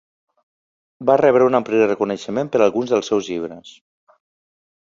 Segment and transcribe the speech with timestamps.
[1.09, 3.79] Va rebre un ampli reconeixement per alguns dels seus llibres.